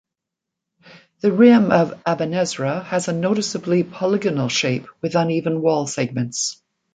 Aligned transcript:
The 1.19 1.31
rim 1.31 1.69
of 1.71 1.91
Abenezra 2.05 2.85
has 2.85 3.07
a 3.07 3.13
noticeably 3.13 3.83
polygonal 3.83 4.49
shape, 4.49 4.87
with 5.03 5.13
uneven 5.13 5.61
wall 5.61 5.85
segments. 5.85 6.59